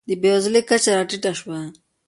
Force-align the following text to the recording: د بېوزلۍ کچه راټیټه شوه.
د 0.07 0.09
بېوزلۍ 0.21 0.61
کچه 0.69 0.91
راټیټه 0.97 1.31
شوه. 1.39 1.59